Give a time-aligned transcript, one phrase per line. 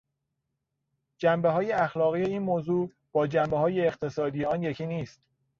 [1.19, 5.21] جنبههای اخلاقی این موضوع با جنبههای اقتصادی آن یکی نیست.